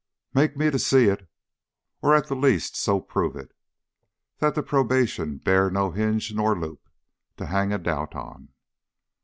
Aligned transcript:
Make 0.33 0.57
me 0.57 0.71
to 0.71 0.79
see 0.79 1.09
it; 1.09 1.29
or 2.01 2.15
at 2.15 2.25
the 2.25 2.35
least 2.35 2.75
so 2.75 2.99
prove 2.99 3.35
it, 3.35 3.55
That 4.39 4.55
the 4.55 4.63
probation 4.63 5.37
bear 5.37 5.69
no 5.69 5.91
hinge 5.91 6.33
nor 6.33 6.59
loop 6.59 6.89
To 7.37 7.45
hang 7.45 7.71
a 7.71 7.77
doubt 7.77 8.15
on. 8.15 8.49